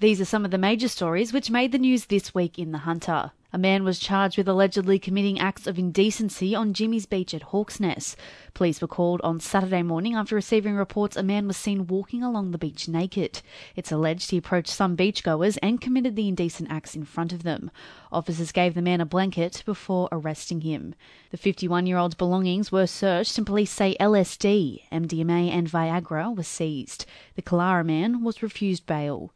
[0.00, 2.78] These are some of the major stories which made the news this week in The
[2.78, 3.32] Hunter.
[3.52, 7.78] A man was charged with allegedly committing acts of indecency on Jimmy's Beach at Hawks
[7.78, 8.16] Nest.
[8.54, 12.50] Police were called on Saturday morning after receiving reports a man was seen walking along
[12.50, 13.42] the beach naked.
[13.76, 17.70] It's alleged he approached some beachgoers and committed the indecent acts in front of them.
[18.10, 20.94] Officers gave the man a blanket before arresting him.
[21.30, 26.42] The 51 year old's belongings were searched and police say LSD, MDMA, and Viagra were
[26.42, 27.04] seized.
[27.34, 29.30] The Killara man was refused bail.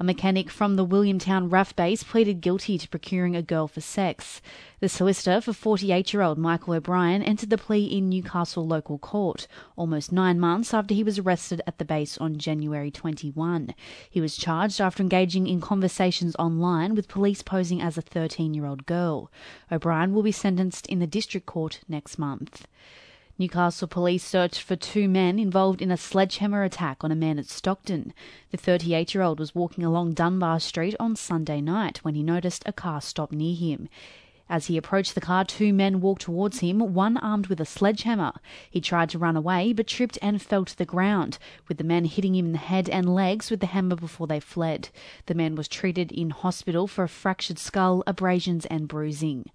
[0.00, 4.40] A mechanic from the Williamtown RAAF base pleaded guilty to procuring a girl for sex.
[4.78, 9.48] The solicitor for 48 year old Michael O'Brien entered the plea in Newcastle local court,
[9.74, 13.74] almost nine months after he was arrested at the base on January 21.
[14.08, 18.66] He was charged after engaging in conversations online with police posing as a 13 year
[18.66, 19.32] old girl.
[19.72, 22.68] O'Brien will be sentenced in the district court next month.
[23.40, 27.46] Newcastle police searched for two men involved in a sledgehammer attack on a man at
[27.46, 28.12] Stockton.
[28.50, 32.64] The 38 year old was walking along Dunbar Street on Sunday night when he noticed
[32.66, 33.88] a car stop near him.
[34.48, 38.32] As he approached the car, two men walked towards him, one armed with a sledgehammer.
[38.68, 42.06] He tried to run away, but tripped and fell to the ground, with the men
[42.06, 44.88] hitting him in the head and legs with the hammer before they fled.
[45.26, 49.48] The man was treated in hospital for a fractured skull, abrasions, and bruising.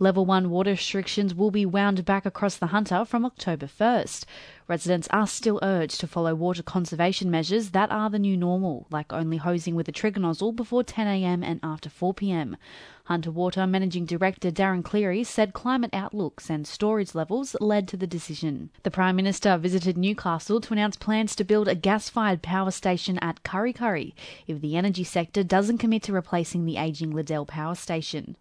[0.00, 4.24] Level 1 water restrictions will be wound back across the Hunter from October 1st.
[4.66, 9.12] Residents are still urged to follow water conservation measures that are the new normal, like
[9.12, 12.56] only hosing with a trigger nozzle before 10am and after 4pm.
[13.04, 18.08] Hunter Water Managing Director Darren Cleary said climate outlooks and storage levels led to the
[18.08, 18.70] decision.
[18.82, 23.16] The Prime Minister visited Newcastle to announce plans to build a gas fired power station
[23.20, 24.12] at Kurri Kurri
[24.48, 28.36] if the energy sector doesn't commit to replacing the ageing Liddell power station.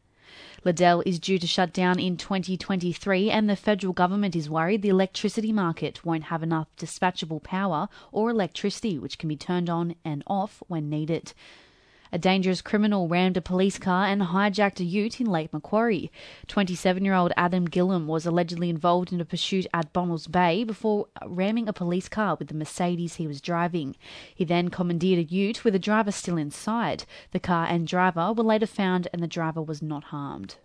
[0.64, 4.90] Liddell is due to shut down in 2023, and the federal government is worried the
[4.90, 10.24] electricity market won't have enough dispatchable power or electricity which can be turned on and
[10.26, 11.34] off when needed.
[12.14, 16.12] A dangerous criminal rammed a police car and hijacked a ute in Lake Macquarie.
[16.46, 21.08] 27 year old Adam Gillam was allegedly involved in a pursuit at Bonnells Bay before
[21.26, 23.96] ramming a police car with the Mercedes he was driving.
[24.36, 27.06] He then commandeered a ute with the driver still inside.
[27.32, 30.58] The car and driver were later found and the driver was not harmed.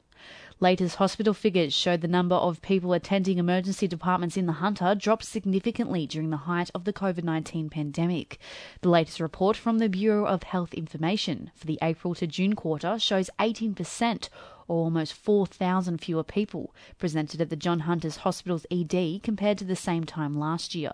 [0.61, 5.25] Latest hospital figures showed the number of people attending emergency departments in the Hunter dropped
[5.25, 8.41] significantly during the height of the COVID 19 pandemic.
[8.81, 12.99] The latest report from the Bureau of Health Information for the April to June quarter
[12.99, 14.29] shows 18%
[14.69, 19.75] or almost 4,000 fewer people presented at the John Hunters Hospital's ED compared to the
[19.75, 20.93] same time last year.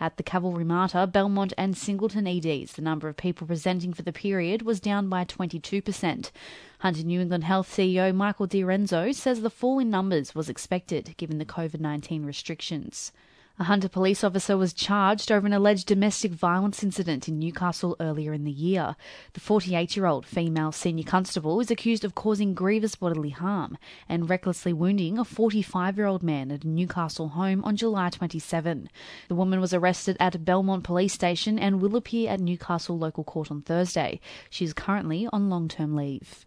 [0.00, 4.12] At the Calvary Mater, Belmont and Singleton EDs, the number of people presenting for the
[4.12, 6.30] period was down by 22%.
[6.78, 11.38] Hunter New England Health CEO Michael DiRienzo says the fall in numbers was expected given
[11.38, 13.12] the COVID 19 restrictions.
[13.58, 18.34] A Hunter police officer was charged over an alleged domestic violence incident in Newcastle earlier
[18.34, 18.96] in the year.
[19.32, 23.78] The 48 year old female senior constable is accused of causing grievous bodily harm
[24.10, 28.90] and recklessly wounding a 45 year old man at a Newcastle home on July 27.
[29.28, 33.50] The woman was arrested at Belmont Police Station and will appear at Newcastle Local Court
[33.50, 34.20] on Thursday.
[34.50, 36.44] She is currently on long term leave.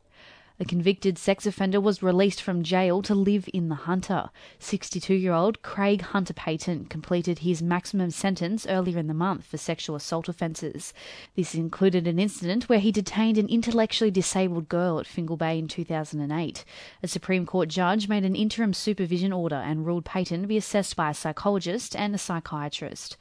[0.62, 4.30] A convicted sex offender was released from jail to live in the Hunter.
[4.60, 9.56] 62 year old Craig Hunter Payton completed his maximum sentence earlier in the month for
[9.56, 10.94] sexual assault offences.
[11.38, 15.70] This included an incident where he detained an intellectually disabled girl at Fingal Bay in
[15.70, 16.66] 2008.
[17.02, 21.12] A Supreme Court judge made an interim supervision order and ruled Payton be assessed by
[21.12, 23.16] a psychologist and a psychiatrist.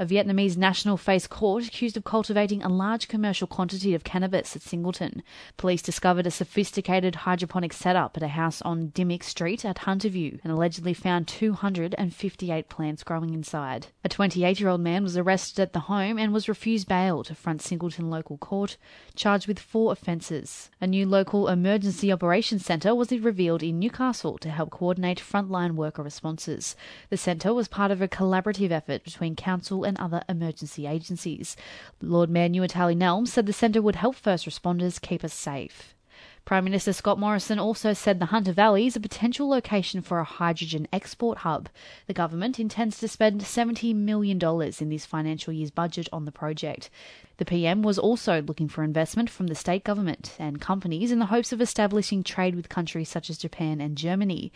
[0.00, 4.62] A Vietnamese national faced court accused of cultivating a large commercial quantity of cannabis at
[4.62, 5.24] Singleton.
[5.56, 10.52] Police discovered a sophisticated hydroponic setup at a house on Dimmick Street at Hunterview and
[10.52, 13.88] allegedly found 258 plants growing inside.
[14.04, 17.34] A 28 year old man was arrested at the home and was refused bail to
[17.34, 18.76] front Singleton local court,
[19.16, 20.70] charged with four offences.
[20.80, 26.04] A new local emergency operations centre was revealed in Newcastle to help coordinate frontline worker
[26.04, 26.76] responses.
[27.10, 31.56] The centre was part of a collaborative effort between council and other emergency agencies.
[32.00, 35.94] Lord Mayor Nuatali Nelmes said the centre would help first responders keep us safe.
[36.48, 40.24] Prime Minister Scott Morrison also said the Hunter Valley is a potential location for a
[40.24, 41.68] hydrogen export hub.
[42.06, 44.40] The government intends to spend $70 million
[44.80, 46.88] in this financial year's budget on the project.
[47.36, 51.26] The PM was also looking for investment from the state government and companies in the
[51.26, 54.50] hopes of establishing trade with countries such as Japan and Germany.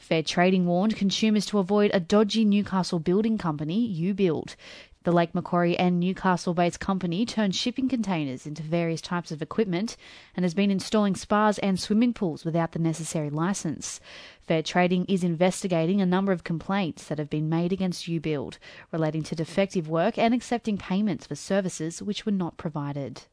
[0.00, 4.56] Fair Trading warned consumers to avoid a dodgy Newcastle building company, U Build.
[5.04, 9.98] The Lake Macquarie and Newcastle based company turns shipping containers into various types of equipment
[10.34, 14.00] and has been installing spas and swimming pools without the necessary license.
[14.40, 18.56] Fair Trading is investigating a number of complaints that have been made against UBuild
[18.90, 23.24] relating to defective work and accepting payments for services which were not provided.